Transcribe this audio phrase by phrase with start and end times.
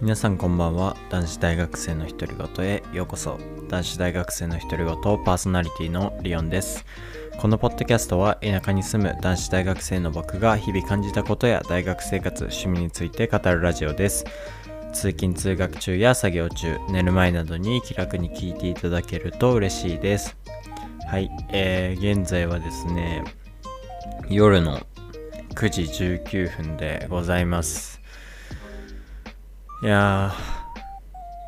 [0.00, 0.96] 皆さんこんばんは。
[1.08, 3.38] 男子大学生の独り言へようこそ。
[3.68, 6.84] 男子大学生の独り言パーソナリティのリオンです。
[7.40, 14.24] このポッドキャストは田舎に住む男子大学生の僕が日々感じたことや大学生活趣味について語るラジオです。
[14.92, 20.36] 通勤通学中や作業中寝る前などに気楽に聞いていただけると嬉しいです。
[21.06, 23.22] はいえー、現在はですね
[24.28, 24.80] 夜の
[25.54, 27.93] 9時19分でございます。
[29.84, 30.32] いや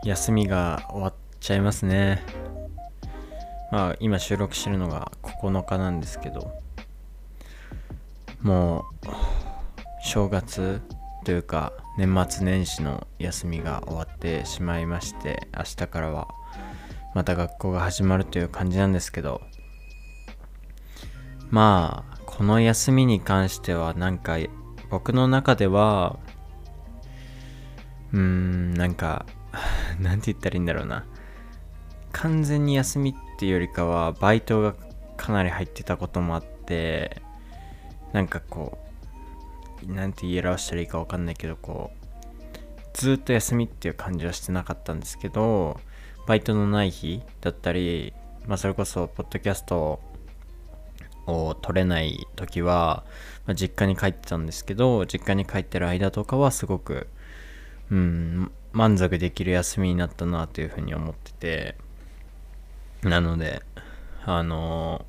[0.05, 2.23] ー休みが終わっちゃいますね。
[3.73, 6.53] まあ今収録してるのが9日なんですけど
[8.43, 9.07] もう
[10.05, 10.83] 正月
[11.25, 16.29] というか年末年始の休みが終わってしまいまして明日からは
[17.15, 19.41] また学校が始まるという感じなんですけど
[21.49, 24.37] まあこの休みに関してはなんか
[24.91, 26.19] 僕の中では
[28.13, 29.27] うーんなんか
[30.01, 31.05] なんて言ったらいいんだろうな。
[32.13, 34.75] 完全に休みっていうよりかはバイトが
[35.19, 37.21] かなり入ってたこともあって
[38.13, 38.79] なんかこ
[39.87, 42.07] うなんて言い表したらいいか分かんないけどこう
[42.95, 45.79] ずっと休みっていう感じはしてなかったんですけど
[46.27, 48.15] バイトのない日だったり
[48.47, 50.01] まあそれこそポッドキャスト
[51.27, 53.05] を取れない時は、
[53.45, 57.09] まあ、実家に帰ってたんですけど実家に帰ってる間とかはすごく
[57.91, 61.87] うん満足できる休みになったなというふうに思ってて。
[63.03, 63.63] なので
[64.25, 65.05] あの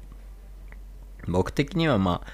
[1.26, 2.28] ー、僕的にはまあ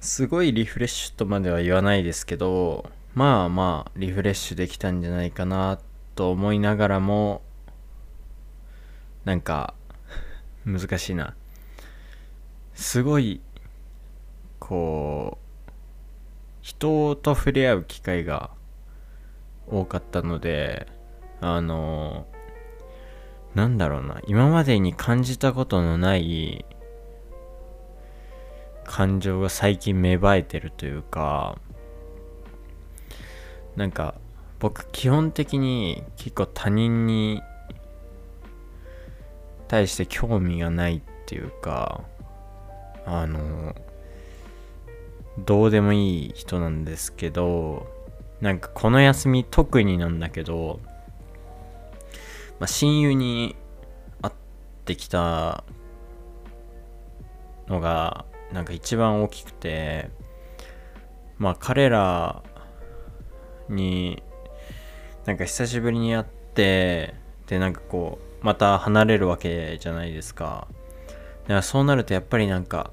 [0.00, 5.78] すごいリフレッシュとまでは言わないですけどまあまあリフレッシュできたんじゃないかな
[6.14, 7.42] と思いながらも
[9.24, 9.74] なんか
[10.64, 11.34] 難しいな。
[12.74, 13.40] すごい
[14.58, 15.72] こう
[16.62, 18.50] 人と触れ合う機会が
[19.66, 20.86] 多かったので
[21.40, 22.26] あの
[23.54, 24.20] なんだろうな。
[24.26, 26.64] 今までに感じたことのない
[28.84, 31.58] 感情が最近芽生えてるというか
[33.76, 34.14] なんか
[34.58, 37.40] 僕基本的に結構他人に
[39.68, 42.02] 対して興味がないっていうか
[43.06, 43.74] あの
[45.38, 47.86] どうでもいい人なんですけど
[48.40, 50.80] なんかこの休み特になんだけど、
[52.58, 53.54] まあ、親友に
[54.22, 54.34] 会っ
[54.84, 55.64] てきた
[57.68, 60.10] のがなんか一番大きくて
[61.38, 62.42] まあ彼ら
[63.68, 64.22] に
[65.26, 66.24] なんか久しぶりに会っ
[66.54, 67.14] て
[67.46, 70.66] でなんかこうまた離れるわけじゃないですか。
[71.42, 72.90] だからそうなるとやっぱりなんか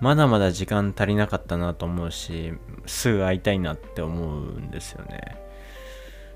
[0.00, 2.52] まだまだ時間足りなかったなと思うし
[2.86, 5.36] すぐ会いたいなって思うんですよね。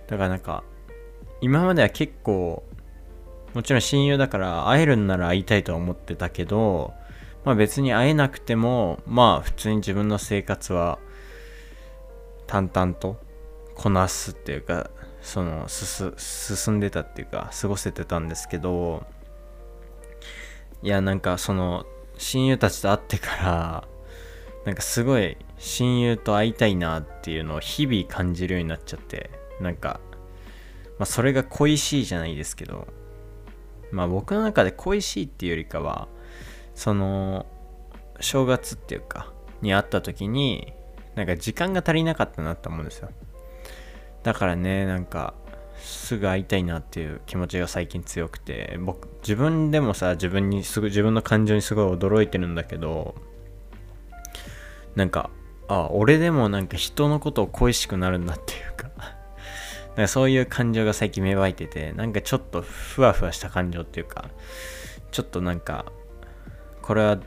[0.08, 0.64] だからなんか
[1.40, 2.64] 今までは結構
[3.54, 6.94] もちろん親友だから会えるんなら会いたいとは思ってたけど
[7.44, 10.98] まあ別に会えなくてもまあ普通に自分の生活は
[12.46, 13.20] 淡々と
[13.74, 14.90] こなすっていうか
[15.22, 19.04] その進んでたっていうか過ごせてたんですけど
[20.82, 21.86] いやなんかその
[22.18, 23.88] 親友たちと会ってから
[24.64, 29.30] なんかすごい親友と会いたいなっていうのを日々感じるようになっちゃって
[29.60, 30.00] なんか
[30.98, 32.86] まあそれが恋しいじゃないですけど
[33.90, 36.08] まあ僕の中で恋しいっていうよりかは
[36.74, 37.46] その
[38.20, 40.72] 正月っていうかに会った時に
[41.14, 43.10] なんか時間が足りなかったなって思うんですよ。
[44.22, 45.34] だからねなんか
[45.82, 53.14] すぐ会いたいなっていう気持ちが最近強くて僕自分でもさ自分にすぐ自分の感情にすごい驚いてるんだけど
[54.94, 55.30] なんか
[55.68, 58.90] あ俺でもなんか人のことを恋しくなるんだっていうか
[59.88, 64.30] なんかそういう感情が最近芽生えててなんかちょっとふわふわした感情っていうか
[65.10, 65.86] ちょっとなんか
[66.80, 67.18] これは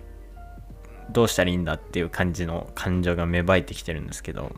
[1.11, 4.51] どうしたらいいんだっていう感じの感情が芽生えてきてるんですけど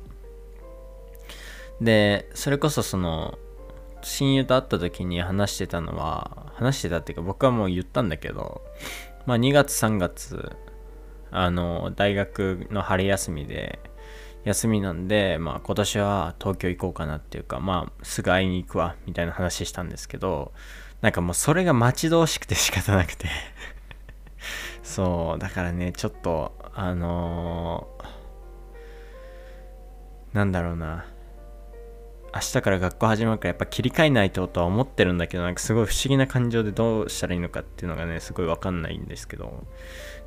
[1.81, 3.37] でそれこそその
[4.01, 8.61] 親友と会った時に話してたのは話してたっていうか僕はもう言ったんだけど
[9.25, 10.55] まあ2月3月
[11.31, 13.79] あの大学の春休みで
[14.43, 20.53] 休みなんで、まあ、今年は東京行こうかなっていうかまあすぐ会いに行くわみたいな話したんですけど
[21.01, 23.27] なんかもうそれが待ち遠しくて仕方なくて。
[24.83, 31.05] そうだからねちょっとあのー、なんだろうな。
[32.37, 39.65] 明日から学校始まるからやっぱ切り替えないととは思ってるんだけどなんかすごい不思議な感情でどうしたらいいのかっていうのがねすごいわかんないんですけど。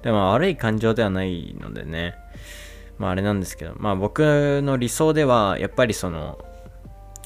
[0.03, 2.15] でも悪い感情ではないのでね
[2.99, 6.39] まああれなんですけどまあ僕の理想ではやっぱりその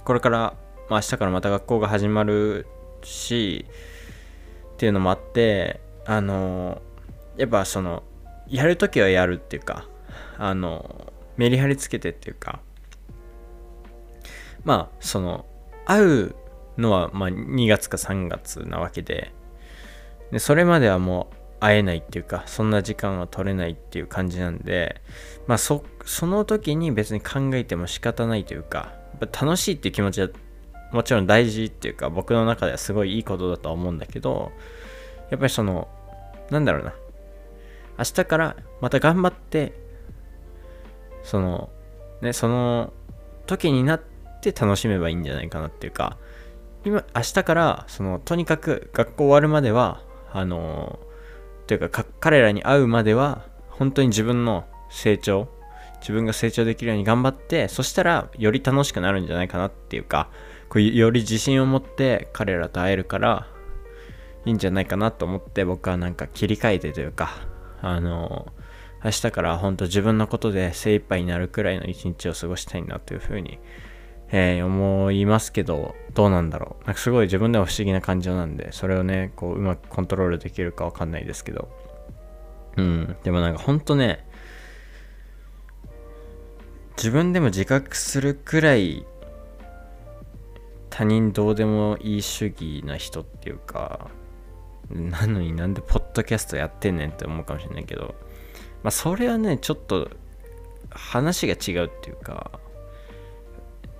[0.05, 0.55] これから、
[0.91, 2.67] まあ、明日からまた学校が始まる
[3.03, 3.65] し
[4.75, 6.83] っていうのもあってあの
[7.37, 8.03] やっぱその
[8.49, 9.87] やるときはやるっていうか
[10.37, 12.61] あのメリハリつけてっていうか
[14.65, 15.47] まあその
[15.87, 16.35] 会う
[16.79, 19.33] のはま2月か3月なわけで
[20.33, 25.01] でそれまではもう会えないっていうかそんな時間は取れないっていう感じなんで
[25.47, 30.29] まあそその時に別に考えても仕方ないというか楽しいっていう気持ちは
[30.93, 34.53] もちろん大事っていうか僕の中ではすごいいいことだとは思うんだけど
[35.31, 35.89] やっぱりその
[36.51, 36.95] なんだろうな
[37.99, 39.73] 明日からまた頑張って
[41.23, 41.71] その
[42.21, 42.93] ねその
[43.47, 44.14] 時になって
[44.53, 46.19] 楽しめばいいんじゃないかなっていうか
[46.85, 50.03] 今明日からそのとにかく学校終わるまでは
[50.33, 50.99] あの
[51.67, 55.49] というか彼らに会うまでは本当に自分の成長
[56.01, 60.29] 自分が成長できるように頑張ってそしたらより楽しくなるんじゃないかなっていうか
[60.69, 63.47] こうより自信を持って彼らと会えるから
[64.45, 67.31] いいんじゃないかなと思って僕はなんか切り替えてというか
[67.81, 68.53] あの
[69.05, 73.59] 明日から本当自分のことで精一杯になるくらいの一日を過ごしたいなというふうに、
[74.37, 76.87] えー、思いますけどどうなんだろう。
[76.87, 81.69] なんかすごい自分でも不思議な感情なんでそれをねこううまくコントロールできるかわかんないですけど。
[82.77, 83.17] うん。
[83.23, 84.27] でもなんか本当ね
[86.97, 89.07] 自分でも自覚するくらい
[90.91, 94.11] 他人どうでもいい主義な人っていうか
[94.91, 98.17] なのになんでポッドキャストやってんねんって思うかもしれないけど
[98.83, 100.11] まあそれはねちょっと
[100.91, 102.59] 話が違うっていうか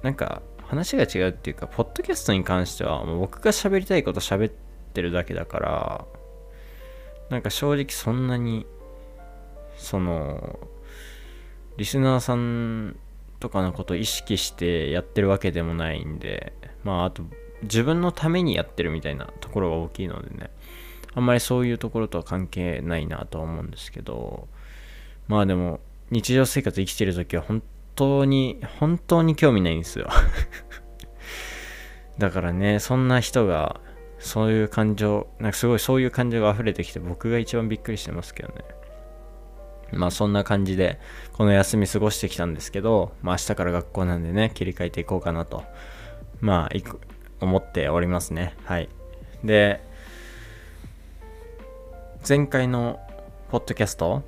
[0.05, 4.53] なんか話が違うっていうかポッドキャストに関してはもう僕が喋りたいこと喋っ
[4.93, 6.05] てるだけだから
[7.31, 8.67] なんか正直そんなに
[9.79, 10.59] その
[11.79, 12.97] リスナーさん
[13.41, 16.53] とかのことを意識してやってるわけでもないんで
[16.85, 17.23] まああと
[17.63, 20.51] 自分のためにやってるみたいなところが大きいのでね
[21.15, 24.49] あんまりそういうところとは関係ないなとは思うんですけど
[25.29, 25.81] まあでも
[26.11, 27.63] 日常生活生きてる時は本
[27.95, 30.09] 当に本当に興味ないんですよ。
[32.19, 33.81] だからねそんな人が
[34.19, 38.65] そういう感情なんかすごいそういう感情が溢れてきて僕が一番びっくりしてますけどね。
[39.93, 40.99] まあそんな感じで
[41.33, 45.65] この休み過ごしてきたんですけど、まあ明日から学校なんでね切り替えていこうかなと
[46.41, 48.55] まあ思っておりますね。
[48.65, 48.89] はい。
[49.45, 49.81] で
[52.27, 53.01] 前回の
[53.51, 54.23] ポッドキャスト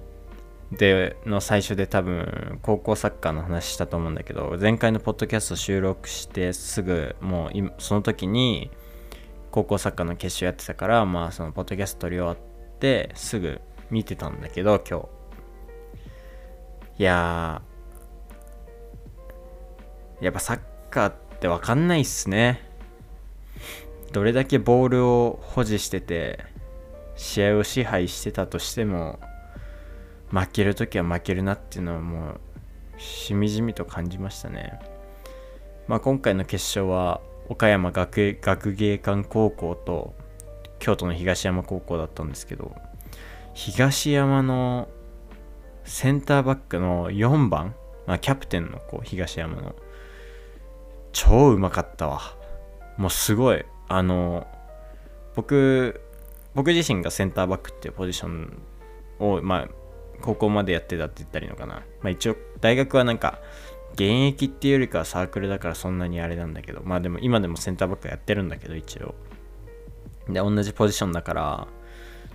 [0.73, 8.71] での最初で多分高校サッカーの話したと思うんだけど前回のポッドキャスト収録してすぐもうその時に
[9.53, 13.61] 高校サッカーの決勝やってたからまあそのポッドキャスト撮り終わってすぐ
[13.91, 15.09] 見てたんだけど今日。
[16.99, 17.63] いや
[20.21, 20.61] やっぱサッ
[20.91, 22.61] カーって分かんないっすね。
[24.13, 26.45] どれだけボールを保持してて
[27.17, 29.21] 試合を支配してたとしても
[30.31, 32.41] 負けるときは負けるなっていうのはもう
[33.01, 34.79] しみじみと感じましたね。
[35.89, 40.15] まあ、今回の決勝は岡山学学芸館高校と
[40.79, 42.75] 京都の東山高校だったんですけど
[43.55, 44.89] 東山の
[45.85, 47.75] センターバックの4番、
[48.07, 49.77] まあ、キャプテンの子東山の
[51.13, 52.21] 超うまかったわ
[52.97, 54.47] もうすごいあの
[55.37, 56.01] 僕
[56.55, 58.63] 僕自身がセンターバックっていうポジション
[59.21, 59.69] を、まあ、
[60.21, 61.75] 高校までやってたって言ったらいいのかな。
[62.01, 63.41] まあ一応、大学はなんか、
[63.93, 69.15] 現役っていうよりかはサークルだからそんなにあれなんだけど、まあでも今でもセンターバックやってるんだけど、一応。
[70.29, 71.69] で、同じポジションだから、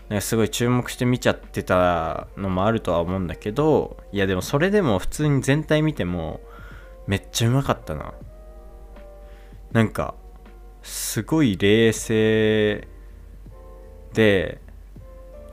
[0.09, 6.41] なんかすごい注目して見ちゃってたのもあるとは思うんだけど、いやでもそれでも普通に全体見ても、
[7.07, 8.13] めっちゃうまかったな。
[9.71, 10.15] なんか、
[10.83, 12.87] すごい冷静
[14.13, 14.59] で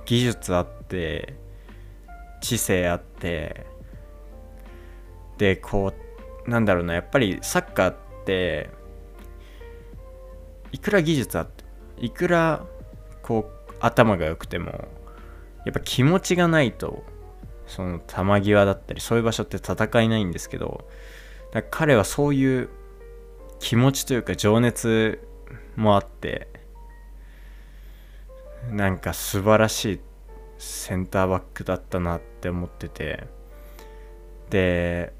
[0.07, 1.35] 技術あって
[2.41, 3.67] 知性あって
[5.39, 5.93] でこ
[6.47, 8.71] うなんだろうなやっぱりサッカーって
[10.73, 11.65] いくら技術あって
[11.99, 12.65] いくら
[13.23, 14.71] こう頭が良くても
[15.65, 17.05] やっぱ気持ちがないと
[17.67, 18.17] その球
[18.53, 20.89] 際だったりそういう場所って戦えないんですけど
[21.71, 22.69] 彼はそういう
[23.61, 25.21] 気持ちというか情熱
[25.77, 26.49] もあって
[28.71, 30.01] なんか素晴らしい
[30.59, 33.27] センターバックだったなって思ってて。
[34.51, 35.13] で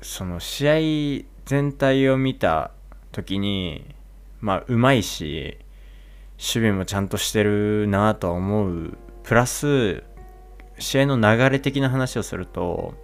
[0.00, 2.70] その試合全体を見た
[3.12, 3.94] 時に
[4.40, 5.58] まあうまいし
[6.38, 8.98] 守備もちゃんとしてるなとは思う。
[9.22, 10.02] プラス
[10.78, 12.94] 試合の流れ的な話をすると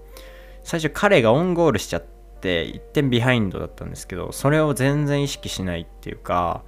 [0.65, 2.05] 最初彼がオンゴールしちゃっ
[2.41, 6.65] て1点ビハインドだったんですけどそれを全然意識しないっていうか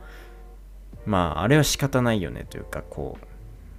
[1.06, 3.26] まああれは仕方ないよねというかこう、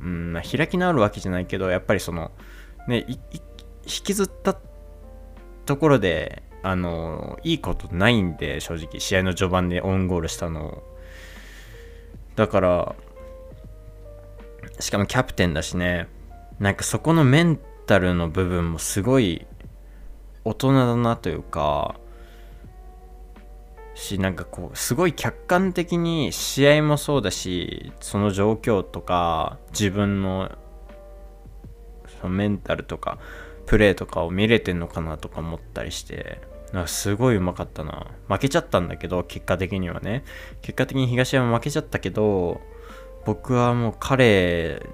[0.01, 2.31] うんまあ、開き直るわけじゃないけどやっぱりその
[2.87, 3.17] ね引
[3.83, 4.57] きずった
[5.65, 10.83] ところであのいいことないんで正直試合の序盤でオウンゴールしたの
[12.35, 12.95] だから
[14.79, 16.07] しかもキャプテンだしね
[16.59, 19.45] なんかそこのメンタルの部分もすごい
[20.45, 21.95] 大人だなというか
[23.99, 30.57] しなんかこうすごい客観的に試合もそうだしその状況とか自分の
[32.21, 33.19] そのメンタルとか
[33.65, 36.41] プレーとかを見れてんのかなとか思ったりして
[36.71, 38.07] なんかすごいうまかったな。
[38.27, 40.23] 負けちゃったんだけど結果的にはね。
[40.61, 42.61] 結果的に東山負けちゃったけど
[43.25, 44.85] 僕はもう彼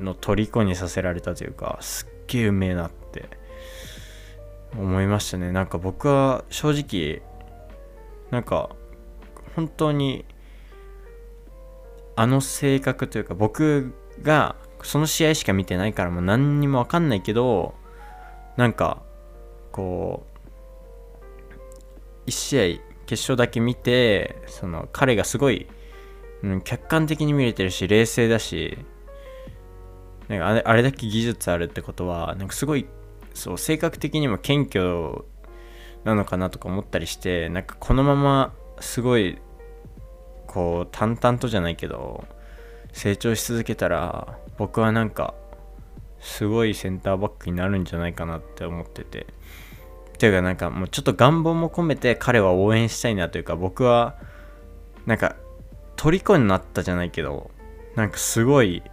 [0.00, 3.28] の虜にさせられたというかすっげえうめえなって
[4.78, 5.52] 思いましたね。
[5.52, 7.22] なんか僕は正直
[8.32, 8.70] なんか
[9.54, 10.24] 本当に
[12.16, 17.74] あの性格というか僕がその試合しか見てないからもう何にも分かんないけど
[18.56, 19.02] なんか
[19.70, 20.26] こ
[22.26, 25.66] う1試合決勝だけ見てその彼がすごい、
[26.42, 28.78] うん、客観的に見れてるし冷静だし
[30.28, 32.86] なんかあれあれだけ技術あるってことはなんかすごい
[33.34, 35.24] そう性格的にも謙虚
[36.04, 39.38] なのかなとか思ったりしてなんかこのまますごい
[40.46, 42.24] こう淡々とじゃないけど
[42.92, 45.34] 成長し続けたら僕はなんか
[46.20, 49.26] すごいセンターバックになるんじゃないかなって思ってて。
[50.22, 54.14] ていうかなんかもうちょっと願望も込めて彼は応援したいなというか僕は
[55.04, 55.34] なんか
[55.96, 57.50] 虜になったじゃないけど
[57.96, 58.84] なんかすごい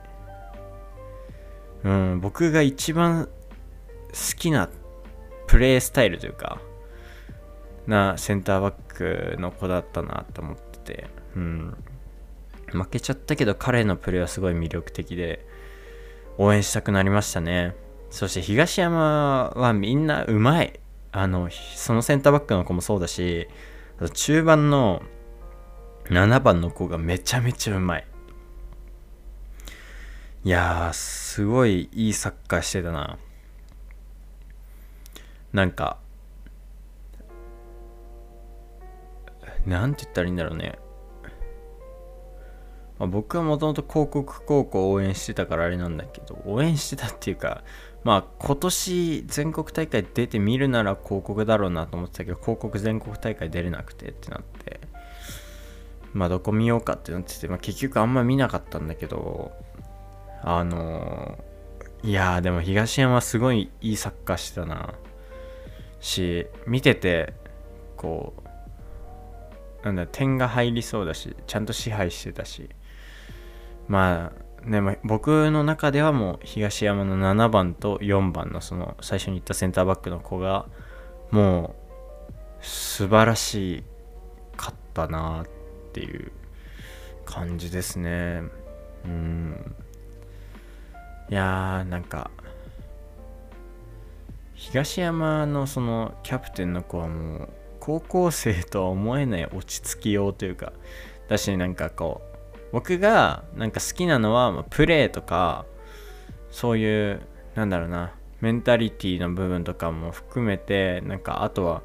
[1.84, 3.30] うん僕が一番
[4.08, 4.70] 好きな
[5.46, 6.60] プレースタイルというか
[7.88, 11.78] なセンターバックの子だったなと思ってて、うん、
[12.72, 15.46] 負けちゃったけど彼のプレーはすごい魅力的で
[16.38, 17.76] 応援したくなりましたね。
[18.10, 20.80] そして東山はみんなうまい。
[21.12, 23.48] あのそのセンターバックの子もそうだし
[24.14, 25.02] 中盤の
[26.06, 28.08] 7番の子がめちゃめちゃうまい。
[30.46, 33.18] いやーすごいいいサッカーしてたな。
[35.52, 35.98] なんか
[39.70, 40.80] なんて言ったらいいんだろうね。
[42.98, 47.64] まあ、僕はもともと広告高校を応援してたからあれなんだけど、応援してたっていうか、
[48.04, 54.82] まあ今年全国大会出てみるなら広告だろうなと思ってたけど、広告全国大会出れなくてってなって、
[56.14, 59.52] まあどこ見ようかってなってて、まあ結局あんま見なかったんだけど、
[60.42, 64.94] あのー、いやでも東山すごいいいサッカーしてたな。
[66.02, 67.34] し、見てて、
[67.98, 68.49] こう、
[69.84, 72.70] なんだ点が入りそうだしちゃんと支配してたし。
[73.88, 80.68] まあね、ま僕の中ではもう東山の7番と4番のその最初に言ったセンターバックの子が
[81.32, 81.76] も
[82.62, 83.84] う素晴らし
[84.58, 86.32] かったなっていう
[87.26, 88.44] 感じですね。
[89.06, 89.76] うん。
[91.30, 92.32] いやーなんか
[94.56, 97.50] 東山のそのキャプテンの子はもう
[97.90, 100.74] 高校生とは思えない落ち着きようというか
[101.28, 105.66] だしなんかこう僕がなんか好きなのはプレーとか
[106.52, 107.22] そういう
[107.56, 111.82] なんだろうなメンタリティの部分とかも含めてなんかあとは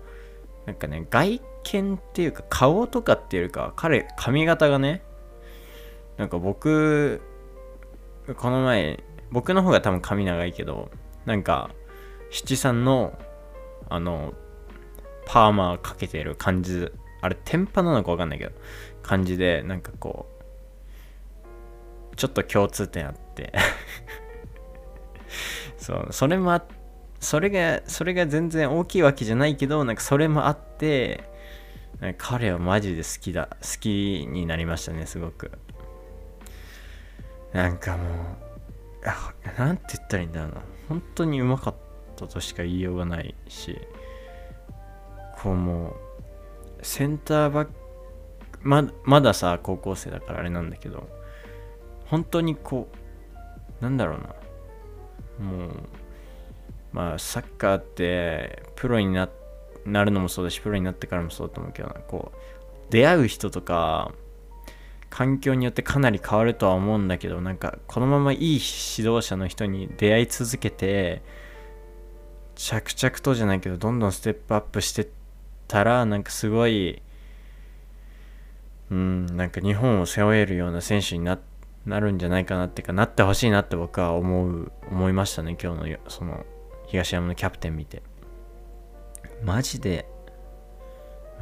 [0.67, 5.03] なんかね外見っていうか顔とかっていうか彼髪型がね
[6.19, 7.23] なんか僕
[8.37, 10.91] この前僕の方が多分髪長いけど
[11.25, 11.71] なんか
[12.31, 13.19] 七三の
[13.89, 14.35] あの
[15.27, 16.91] パーマかけてる感じ。
[17.21, 18.53] あれ天パなのか分かんないけど。
[19.03, 20.27] 感じでなんかこ
[22.13, 23.53] うちょっと共通点あって。
[25.77, 26.65] そうそれもあ
[27.21, 31.25] それがそれが全然大きいわけじゃないけどなんかそれもあって
[32.19, 33.49] 彼はマジで好きだ。
[33.61, 35.53] 好きになりましたねすごく。
[37.53, 40.63] なんかもうなんて言ったらいいんだろうな。
[40.89, 41.75] 本当にうまかっ
[42.17, 43.79] たとしか言いようがないし。
[45.45, 45.95] こうもう
[46.81, 47.73] センターバック
[48.63, 51.07] ままださ高校生だからあれなんだけど
[52.07, 52.89] 本当にこ
[53.81, 54.35] うなんだろうな。
[55.47, 55.71] もう
[56.93, 59.29] まあサッカーってプロにな
[59.85, 61.95] なるのもそうだしプロになってからもそうだと思うけどな。
[61.95, 62.39] こう
[62.91, 64.13] 出会う人とか
[65.11, 71.23] 環境によってかなり変わるとは思うんだけどなんかこのままいい指導者の人に出会い続けて
[72.55, 75.24] 着々とじゃないけどどんどんステップアップしてって
[75.75, 77.03] たらなんかすごい
[78.93, 81.41] うんなんか日本を背負えるような選手にな
[81.85, 86.47] なるんじゃないかなっていうかなってほしいなって僕は思う思いましたね今日のその
[86.87, 88.05] 東山のキャプテン見て。
[89.43, 90.09] マジで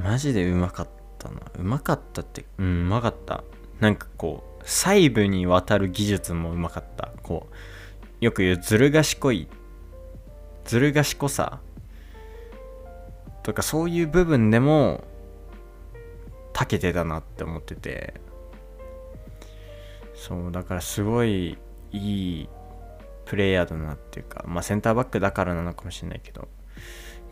[0.02, 1.42] マジでうまかったな。
[1.58, 3.44] うまかったってうんうまかった。
[3.80, 7.12] なんかこう細部にわたる技術もうまかった。
[7.22, 9.46] こうよく言うずる賢い
[10.64, 11.60] ずる賢さ
[13.42, 15.04] とかそういう部分でも
[16.52, 18.14] 長けてたなって思ってて。
[20.14, 21.58] そうだからすごい
[21.90, 22.49] いい
[23.25, 26.46] プレイヤーだなっていうかまあセンターバックだからなのかもしれないけど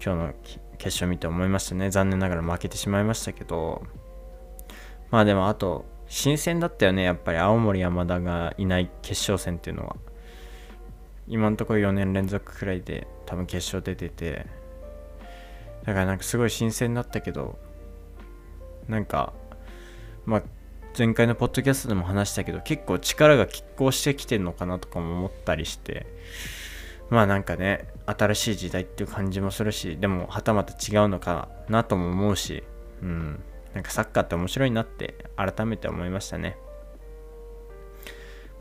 [0.04, 0.34] 今日の
[0.76, 1.90] 決勝見て思いましたね。
[1.90, 3.82] 残念ながら負けてしまいましたけど。
[5.10, 7.02] まあでもあと新鮮だったよね。
[7.02, 9.96] やっぱり青森山田がいない決勝戦っていうのは。
[11.28, 14.46] 今のところ4年連続くらいで多分決勝出てて。
[15.84, 17.58] だからなんかすごい新鮮だったけど
[18.88, 19.32] なんか
[20.26, 20.42] まあ
[20.96, 26.06] 前回のポッドキャストでも話したけど結構力が拮抗してきてるのかなとかも思ったりして
[27.10, 32.64] まあなんかね新しい時代っていう感じもするしでもはたまた違うのかなとも思うし
[33.02, 33.42] うん
[33.74, 36.56] なんかサッカーって面白いなって改めて思いましたね。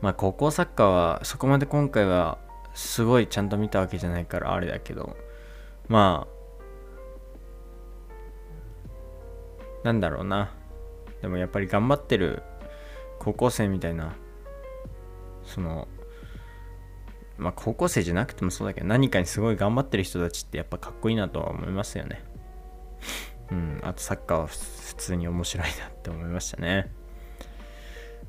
[0.00, 2.38] まあ高校サッカーはそこまで今回は
[2.74, 5.16] すごいちゃんと見たわけじゃないからあれだけど
[5.88, 6.39] まあ
[9.84, 10.52] なんだろうな。
[11.22, 12.42] でもやっぱり頑張ってる
[13.18, 14.14] 高校生みたいな
[15.44, 15.86] その
[17.36, 22.24] まあ高校生じゃなくてもそうだけど何かにすごい頑張ってる人たちってやっぱかっこいいなとは思いますよね。
[23.50, 26.92] うんあとサッカーは普通に面白いなって思いましたね。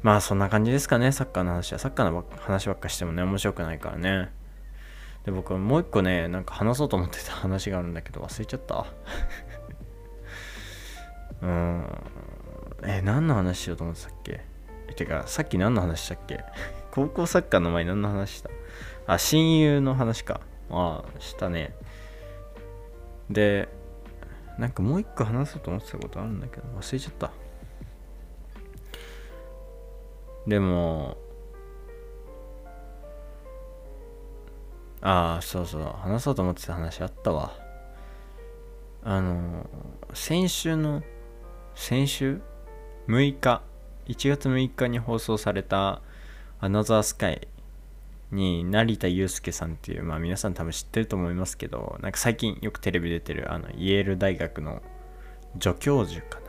[0.02, 1.12] まあそんな感じですかね。
[1.12, 1.80] サッカーの話は。
[1.80, 4.32] サッカーの話ばっかしてもね面白くないからね。
[5.26, 8.86] で僕もう一個ねなんか話そうと思ってた話があるんだけど忘れちゃった。
[11.42, 11.86] うん。
[12.84, 14.42] え何の話しようと思ってたっけ？
[14.96, 16.44] てかさっき何の話したっけ？
[16.92, 18.50] 高校サッカーの前に何の話した？
[19.08, 20.42] あ親友の話か。
[20.70, 21.76] ああしたね。
[23.30, 23.70] で
[24.58, 27.32] なんかもう一個話そうと思ってたことあるんだけど忘れちゃった。
[30.48, 31.18] でも
[35.02, 35.84] ああそうそう。
[35.84, 37.54] 話そうと思ってた話あったわ。
[39.04, 39.68] あの
[40.14, 41.02] 先週の
[41.76, 42.42] 先週
[43.08, 43.62] ？6日。
[44.08, 46.02] 1月6日に放送された
[46.60, 47.48] 「アナザースカイ」
[48.32, 54.82] に成田悠介さんっていうまあ皆さん多分知ってると思いますけどなんか最近よくテレビ出てるあのイェール大学の
[55.62, 56.42] 助教授か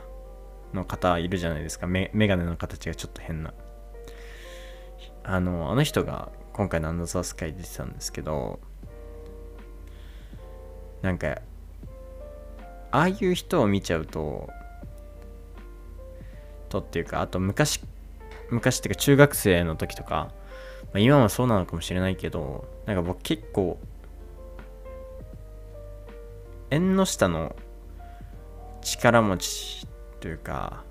[0.73, 0.79] な？
[0.81, 1.87] の方いるじゃないですか。
[1.87, 3.53] メメガネの形がちょっと変な。
[5.23, 8.59] あのあの人が今回のアナザースカイ出てたんですけど
[11.01, 11.39] なんか
[12.91, 14.49] ああいう人を見ちゃうと
[16.73, 17.79] とっていうかあと昔
[18.49, 20.31] 昔っていうか中学生の時とか、
[20.85, 23.79] まあ、今もそうなのかもしれないけどなんか僕結構
[26.71, 27.55] 縁の下の
[28.81, 29.87] 力持ち
[30.19, 30.83] というか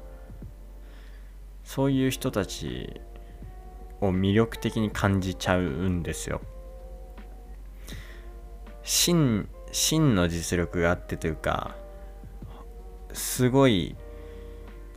[1.64, 3.00] そういう人たち
[4.00, 6.40] を魅力的に感じちゃうんですよ。
[8.82, 11.76] 真真の実力があってというか
[13.12, 13.94] すごい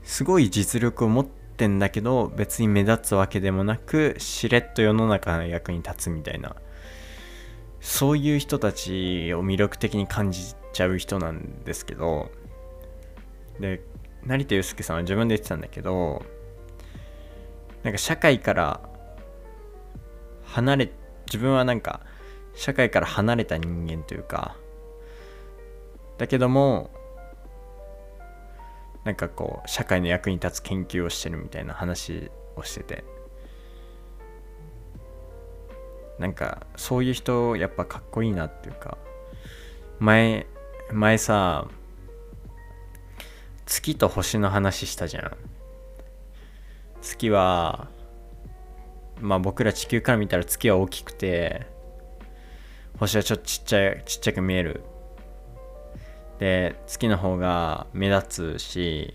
[0.05, 6.55] すごい実力を持ってんだけど別に目立つわけでもなくしれっと世の中の役に立つみたいな。
[7.81, 12.31] そういう人たちを魅力的に感じちゃう人なんですけど。
[13.59, 13.81] で
[14.25, 16.25] 成田悠介さんは自分で言ってたんだけど
[17.83, 18.81] なんか社会から
[20.43, 20.91] 離れ
[21.27, 22.01] 自分はなんか
[22.55, 24.55] 社会から離れた人間というか。
[26.17, 26.89] だけども
[29.05, 33.05] なんかこう社会の役に立つ研究をしてるみたいな話をしてて。
[36.19, 38.97] なんかそういう人やっぱかっこいいなっていうか。
[39.99, 40.47] 前
[40.91, 41.67] 前さ
[43.65, 45.37] 月と星の話したじゃん。
[47.01, 47.89] 月は
[49.21, 51.67] まあ僕ら地球から見たら月は大きくて
[52.99, 54.83] 星はちょっとちっちゃいちっちゃく見える
[56.39, 59.13] で月の方が目立つし、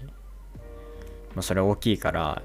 [1.35, 2.43] まあ、それ大きいから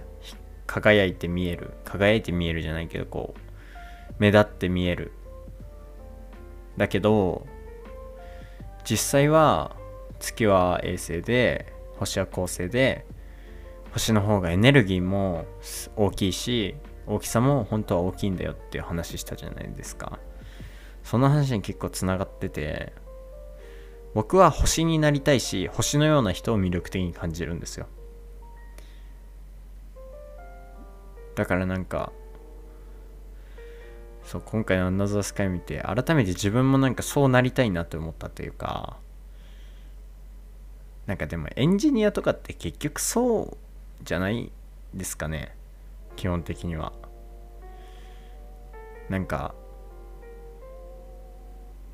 [0.68, 1.72] 輝いて見える。
[1.86, 5.12] 輝いて見えるじゃないけどこう目立って見える。
[6.78, 7.46] だけど
[8.84, 9.76] 実際は
[10.20, 13.06] 月は衛星で星は恒星で
[13.94, 15.46] 星の方がエネルギーも
[15.96, 16.76] 大きいし
[17.08, 20.20] 大きさも本当は大きいんだよっていう話したじゃないですか。
[21.04, 22.94] その話に結構つながってて
[24.15, 27.88] 僕は星になりたいし星のような人を魅力的に感じるんですよ。
[31.36, 32.13] だからなんか
[34.23, 38.97] そう今回の「アナザースカイ」見て改めて自分もなんかそうなりたいなと思ったというか
[41.08, 43.58] なんかでもエンジニアとかって結局そう
[44.01, 44.49] じゃない
[44.93, 45.54] ですかね
[46.15, 46.93] 基本的には。
[49.10, 49.54] なんか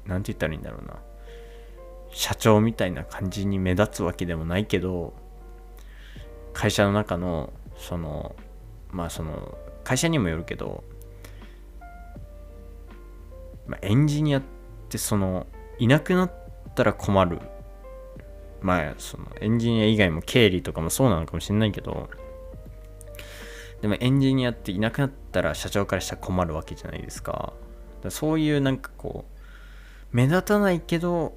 [0.05, 1.10] なんて言ったらいいんだろうな。
[2.11, 5.13] 社長みたいな感じに目立つわけでもないけど
[6.53, 8.35] 会社の中のその
[8.91, 10.83] まあその会社にもよるけど、
[13.65, 14.43] まあ、エンジニアっ
[14.89, 15.47] てその
[15.79, 16.33] いなくなっ
[16.75, 17.39] たら困る。
[18.61, 22.11] まあそのエンジニア以外も経理とかもそうなのかもしれないけど
[23.81, 27.53] でもエンジニアっていなくなったら社長からしたら困るわけじゃないですか。
[28.03, 29.25] かそういうなんかこ
[30.13, 31.33] う目立たないけど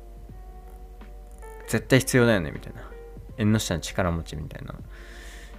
[1.69, 2.89] 絶対必要だよねみたいな。
[3.37, 4.75] 縁の下の力持ちみたいな。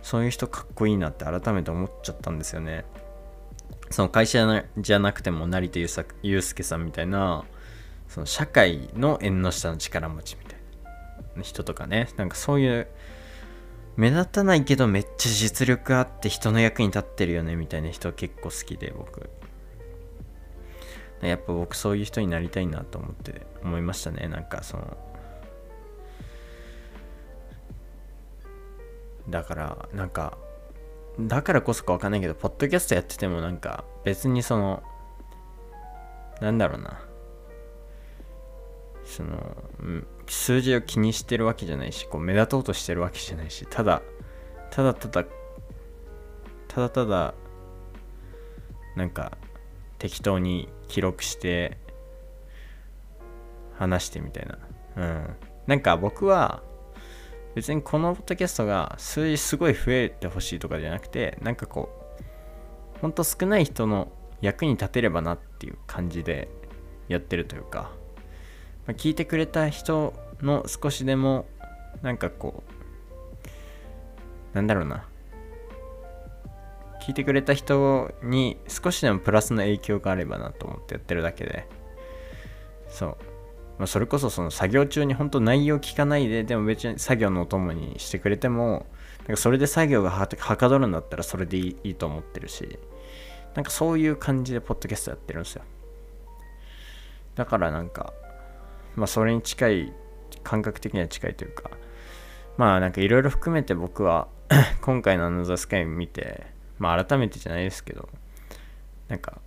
[0.01, 2.85] そういう人かっこいいなって改めて思っちゃったんですよね。
[3.89, 7.45] その会社じゃなくても成田悠介さんみたいな
[8.07, 10.59] その社会の縁の下の力持ちみたい
[11.35, 11.43] な。
[11.43, 12.07] 人とかね。
[12.17, 12.87] なんかそういう
[13.97, 17.89] 目立たないけどめっちゃ実力あって人の役に立ってるよねみたいな。
[17.89, 19.29] 人結構好きで僕。
[21.21, 24.27] やっぱ僕そういう人になりたいなと思って思いましたね。
[24.27, 24.97] なんかその
[29.29, 30.37] だからなんか
[31.19, 34.83] だからこそかわかんないけどポッドキャストやっててもなんか別にその
[36.41, 37.01] なんだろうな。
[39.05, 39.55] その
[40.25, 44.01] 数字を気にしてるわけじゃないしこう目立とうとしてるわけじゃないしただ
[44.71, 45.25] ただただ
[46.67, 47.35] ただただ
[48.95, 49.37] なんか
[49.99, 51.77] 適当に記録して
[53.77, 54.57] 話してみたいな。
[54.97, 55.35] うん。
[55.67, 56.63] なんか僕は
[57.55, 61.89] 別にこのポッドキャストが数字すごい増えてほしいとかじゃなくてなんかこ
[62.97, 66.49] うほんと少ない人の役に立てればなっていう感じで
[67.07, 67.91] やってるというか、
[68.85, 71.45] まあ、聞いてくれた人の少しでも
[72.01, 72.63] なんかこ
[74.53, 75.07] うなんだろうな。
[77.01, 81.67] 聞いてくれた人に少しでもプラスの影響があればなと思ってやってるだけで。
[82.89, 83.34] そう。
[83.77, 88.85] まあ、それこそその作業中に本当内容聞かないででも別に作業のお供にしてくれても
[89.27, 92.79] なんかそれで作業がはかどるんだったらそれでいいいいと思ってるし
[93.53, 95.63] なんかそういう感じでポッドキャストやってるんですよ。
[97.35, 98.13] だからなんか
[98.95, 99.93] まあそれに近い
[100.43, 101.71] 感覚的には近いというか
[102.57, 104.27] まあなんかいろいろ含めて僕は
[104.81, 106.45] 今回のアナザースカイ見て
[106.79, 108.07] まあ改めてじゃないですけど
[109.07, 109.39] なんか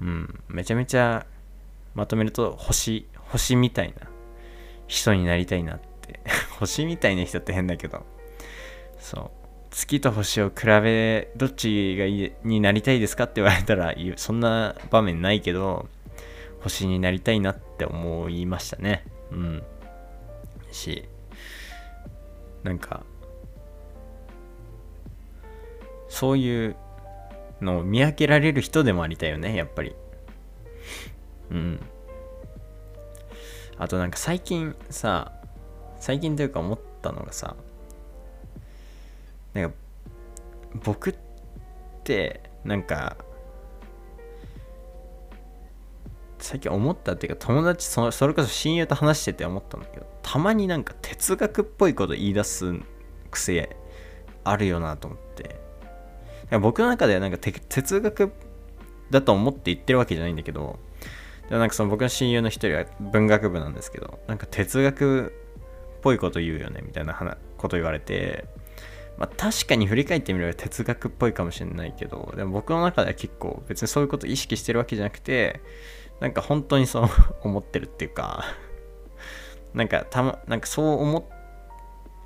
[0.00, 1.26] うんめちゃめちゃ
[1.94, 4.08] まとめると星星みたいな
[4.86, 6.20] 人になりたいなって。
[6.58, 8.04] 星みたいな人って変だけど。
[8.98, 9.46] そう。
[9.70, 15.86] 月と星を比べどっちがいいになりたいですかって言われたらそんな場面ないけど
[16.60, 19.04] 星になりたいなって思いましたね。
[19.30, 19.62] うん。
[20.72, 21.06] し
[22.62, 23.04] なんか
[26.08, 26.76] そういう
[27.60, 29.94] のを見分けられる人でもありたいよねやっぱり。
[31.50, 31.80] うん。
[33.78, 35.32] あとなんか最近さ、
[35.98, 37.56] 最近というか思ったのがさ、
[39.54, 39.76] なんか
[40.84, 41.14] 僕っ
[42.04, 43.16] てなんか
[46.38, 52.74] 最近思ったっていうか友達そそれこそ親友と話してて思ったんだけどたまになんか哲学っぽいこと言い出す
[53.30, 53.76] 癖
[54.44, 55.66] あるよなと思って。
[56.60, 58.32] 僕の中ではなんか哲学
[59.10, 60.78] だと思って言ってるわけじゃないんだけど
[61.48, 65.32] でなんかその僕の親友の一人は文学部なんですけどなんか哲学
[65.98, 67.14] っぽいこと言うよねみたいな
[67.56, 68.44] こと言われて
[69.18, 75.60] まあ確かに振り返ってみれば哲学っぽいかもしれないけどでも僕の中では結構別にそういうこと意識してるわけじゃなくて
[76.20, 77.08] なんか本当にそう
[77.42, 78.44] 思ってるっていうか
[79.74, 81.24] なんかたまなんかそう思っ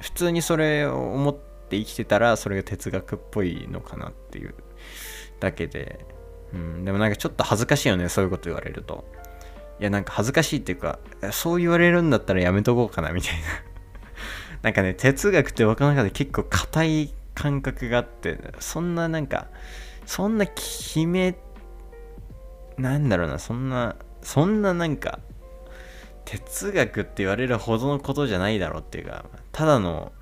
[0.00, 4.54] 普通にそれを思って生きてたらそれが哲学っぽいのかなっていう
[5.40, 6.04] だけで
[6.52, 9.04] うん、でもなんかちょっと恥ずかしいよね、そういうこと言われると。
[9.78, 10.98] いや、なんか恥ずかしいっていうか、
[11.32, 13.38] そう言われるんだったらやめとこうかな、みたいな。
[14.62, 19.46] なんかね、哲学って僕の中で結構硬い感覚があって、そんななんか、
[20.04, 21.36] そんな決め、
[22.76, 25.20] なんだろうな、そんな、そんななんか、
[26.24, 30.12] 哲学って言われるほどのことじゃないだろうっていうか、ただの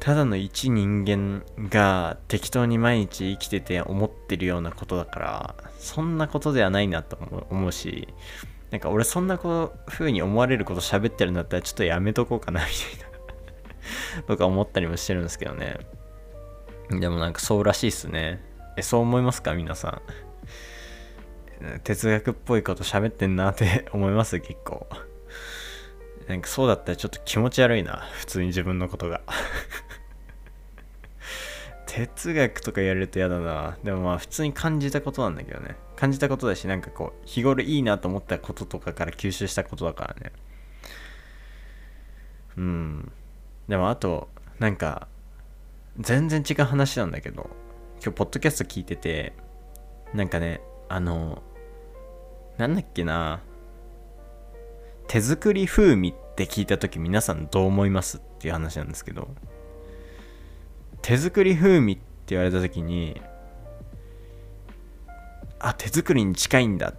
[0.00, 7.18] ただの一人間が適当に毎日生きてて思ってるようなことだからそんなことではないなと
[7.50, 8.08] 思うし
[8.70, 13.10] なんか俺そんなこう風に思われること喋ってるんだったらちょっとやめとこうかなみたい
[14.20, 15.78] な とか思ったりもしてるんですけどね。
[16.90, 18.42] でもなんかそうらしいっすね。
[18.76, 19.54] えそう思いますか？
[19.54, 20.00] 皆さ
[21.64, 21.80] ん。
[21.80, 24.38] 哲学っぽいこと喋ってんなって 思います？
[24.40, 24.86] 結構。
[26.28, 28.06] なんかそうだったらちょっと気持ち悪いな。
[28.12, 29.22] 普通に自分のことが。
[31.88, 33.78] 哲学とかやると嫌だな。
[33.82, 35.74] でもまあ普通に感じたことなんだけどね。
[35.96, 40.32] 感じたことだしなんかこう日頃いいなと思ったこととかから吸収したことだからね。
[42.58, 43.12] うん。
[43.68, 45.08] でもあとなんか
[45.98, 47.48] 全然違う話なんだけど
[48.02, 49.32] 今日ポッドキャスト聞いてて
[50.12, 51.42] なんかねあの
[52.58, 53.40] なんだっけな。
[55.06, 59.28] 手作り風味って聞いた時皆さんどう思いますっていう話なんですけど。
[61.02, 63.20] 手作り風味って言われた時に
[65.58, 66.94] あ手作りに近いんだっ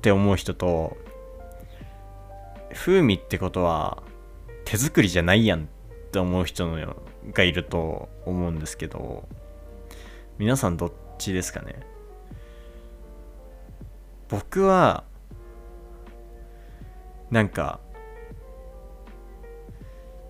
[0.00, 0.96] て思う人と
[2.72, 4.02] 風味ってことは
[4.64, 5.66] 手作りじゃないやんっ
[6.10, 6.96] て思う人の
[7.32, 9.28] がいると思うんですけど
[10.38, 11.80] 皆さんどっちですかね？
[14.28, 15.04] 僕は
[17.30, 17.80] なんか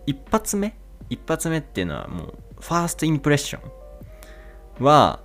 [0.07, 0.77] 一発目？
[1.09, 3.61] 一発目っていうのはもうファーストインプレッショ
[4.81, 5.21] ンは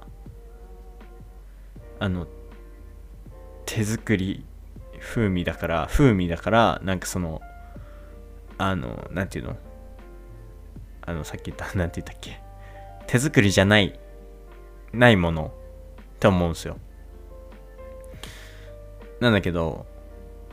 [2.00, 2.28] あの
[3.66, 4.46] 手作り
[5.00, 7.42] 風味だから風味だからなんかその
[8.58, 9.58] あのなんていうの？
[11.04, 12.40] あのさっき言った なんて言ったっけ？
[13.08, 14.00] 手作りじゃない
[14.94, 15.54] ないもの
[16.16, 16.78] って思うんですよ。
[19.20, 19.86] なんだけど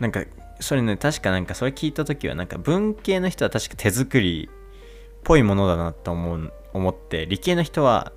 [0.01, 0.25] なんか
[0.61, 8.13] それね確かなんかそれ聞いた時はなんか文系の人は確か手作りっぽいものだなと思う思って理系の人は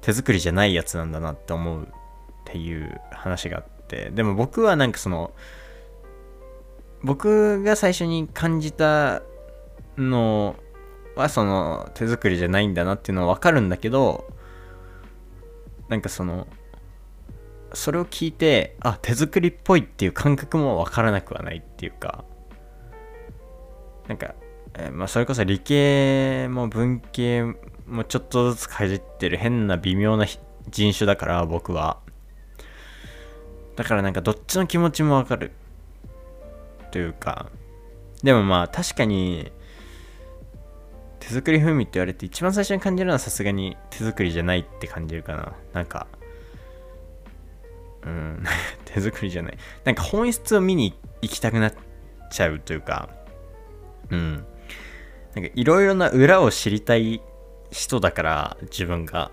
[0.00, 1.86] 手作りじゃないやつなんだなって思うっ
[2.44, 5.32] ていう話があってでも僕はなんかその
[7.02, 9.22] 僕が最初に感じた
[9.96, 10.56] の
[11.16, 14.26] はその手作りじゃないんだなっていうのは分かるんだけど
[15.88, 16.46] なんかその
[17.72, 22.24] それを聞いてあ手作りっぽいっていう感覚も分からなくはないっていうか
[24.08, 24.34] なんか、
[24.74, 27.42] え、まあそれこそ理系も文系
[27.86, 30.26] もちょっとずつかじってる変な微妙な
[30.70, 31.98] 人種だから僕は。
[33.76, 35.52] だからなんかどっちの気持ちも分かる。
[36.90, 37.50] というか。
[38.22, 39.52] でもまあ確かに
[41.20, 45.52] 手作り風味って言われて一番最初に感じるのはさすがに手作りじゃないって感じるかな。
[45.72, 46.06] なんか
[48.04, 48.44] うん。
[48.84, 49.58] 手作りじゃない。
[49.84, 51.74] なんか本質を見に行きたくなっ
[52.30, 53.08] ちゃうというか。
[54.10, 54.46] うん。
[55.34, 57.20] なんかいろいろな裏を知りたい
[57.70, 59.30] 人だから自分が。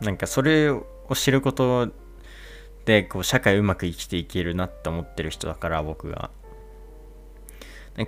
[0.00, 1.88] なんかそれを知ること
[2.84, 6.30] でこう社会うまく生きていけるなって思ってる人だから僕が。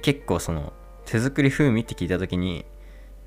[0.03, 0.73] 結構その
[1.05, 2.65] 手作り風味って聞いた時に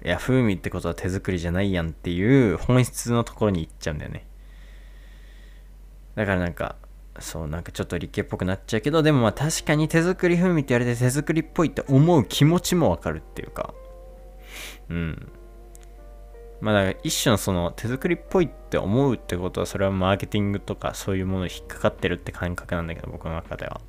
[0.05, 4.25] いや風味ってことは手作りじゃないやんっていう本質のところに行っちゃうんだよね。
[6.15, 6.77] だからなんか
[7.19, 13.73] そうなんかちょっと理系っぽくなっちゃうけどでもまあ確かに手作り風味って言われて手作りっぽいって思う気持ちもわかるっていうか。
[14.89, 15.31] うん。
[16.59, 23.81] まあだから一種のその手作りっぽいって思うってことはそれはマーケティングとかそういうものに引っかかってるって感覚なんだけど僕の中では。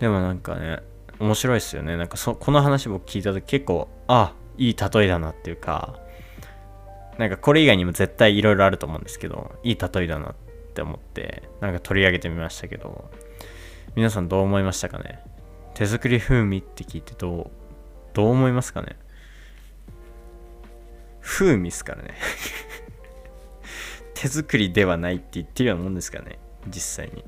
[0.00, 0.80] でもなんかね
[1.18, 1.96] 面白いっすよね。
[1.96, 5.98] なんかそこの話僕聞いた時結構あいい例えだなっていうか。
[7.18, 10.47] なんかこれ以外にも絶対いろいろあると思うんですけどいい例えだなって。
[10.68, 13.10] って思ってなんか取り上げてみましたけど
[13.96, 15.20] 皆さんどう思いましたかね？
[15.74, 17.50] 手作り風味って聞いてどう
[18.12, 18.96] どう思いますかね？
[21.20, 22.14] 風味っすからね。
[24.14, 27.24] 手作りではないって言ってるようなもんですかね実際に。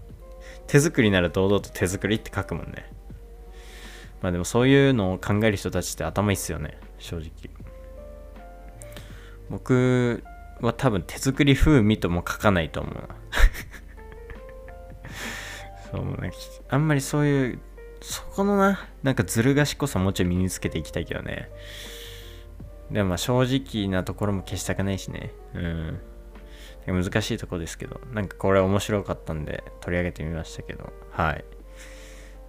[0.66, 2.90] 手作りなら堂々と手作りって書くもんね。
[4.22, 7.30] まあでもそういうのを考える人たちって頭いいっすよね正直。
[9.48, 10.22] 僕
[10.66, 12.94] は多分手作り風味とも書かないと思う。
[15.90, 16.32] そうね。
[16.68, 17.58] あんまりそういう
[18.00, 21.50] そこのななんかずる賢さもちょい身につけていきたいけどね。
[22.90, 25.32] でもまあ正直なところも消したくないしね。
[25.54, 26.00] うん。
[26.86, 28.00] 難しいとこですけど。
[28.12, 30.92] なんかこれ面白かったんで取り上げてみましたけど。
[31.10, 31.44] はい。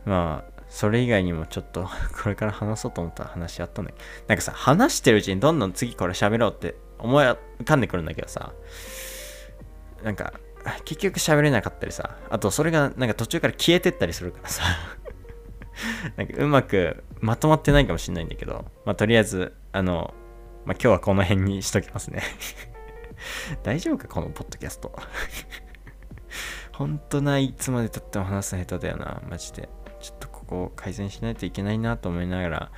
[0.06, 1.88] まあそれ以外にもちょっと
[2.24, 3.98] これから話そうと思った話あったんだけ？
[3.98, 8.54] ど、なんかさ、話してるうちにどんどん次これ喋ろうって思い浮かんでくるんだけどさ、
[10.04, 10.34] なんか、
[10.86, 14.64] 結局喋れなかったりさ、あとそれがなんか途中から消えてったりするからさ、
[16.18, 20.14] なんかうまくまとまってないかもしんないんだけど、まあとりあえず、あの、
[20.66, 22.22] まあ今日はこの辺にしときますね。
[23.64, 24.94] 大丈夫かこのポッドキャスト。
[26.74, 29.70] ほんとないいつまでたっても話すの下手だよなマジで。
[30.00, 32.72] ちょっとここを改善しないといけないなと思いながら。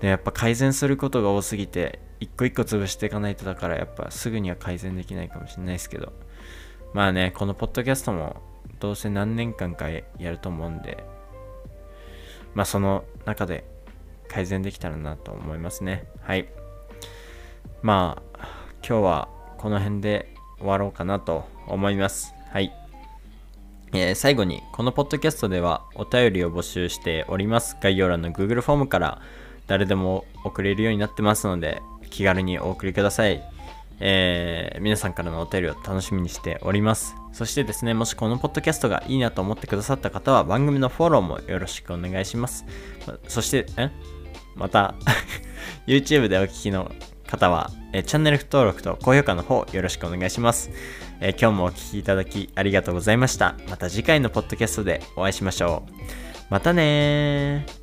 [0.00, 6.12] でやっぱ改善することが多すぎて一個一個潰していかないとだからやっぱすぐには改善できないかもしれないですけど。
[6.92, 8.42] まあねこのポッドキャストも
[8.80, 11.04] どうせ何年間かやると思うんで。
[12.54, 13.64] まあその中で
[14.28, 16.04] 改善できたらなと思いますね。
[16.20, 16.48] はい。
[17.82, 18.48] まあ
[18.86, 19.28] 今日は
[19.58, 22.34] この辺で終わろうかなと思います。
[22.50, 22.72] はい。
[23.92, 27.76] えー、最後にこのポッドキャストではお便りを募集しております。
[27.80, 29.20] 概要欄の Google フォームから
[29.66, 31.80] 誰でも送れるようになってますので
[32.10, 33.42] 気軽にお送りください
[34.00, 37.14] えー、皆さんからのお便りを楽しみにしております。
[37.32, 42.64] そしてですね、もしこのポッドキャストがいいなと思ってくださった方は番組のフォローもよろしくお願いします。
[43.28, 43.90] そして、え？
[44.56, 44.94] また
[45.86, 46.90] YouTube でお聞きの
[47.26, 50.70] 方は、えチャンネル登録と高評価の方よろしくお願いします、
[51.20, 53.56] え今日もお聴きいただきありがとうございました。
[53.68, 55.92] また次回のポッドキャストでお会いしましょう。
[56.48, 57.79] またねー